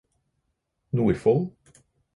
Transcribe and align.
Nordfold 0.93 1.53